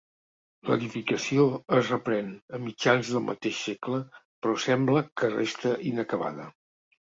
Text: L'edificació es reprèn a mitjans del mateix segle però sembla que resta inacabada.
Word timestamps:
L'edificació 0.69 1.43
es 1.81 1.91
reprèn 1.93 2.33
a 2.59 2.61
mitjans 2.65 3.13
del 3.13 3.25
mateix 3.27 3.61
segle 3.69 4.03
però 4.19 4.59
sembla 4.67 5.07
que 5.23 5.33
resta 5.39 5.79
inacabada. 5.95 6.53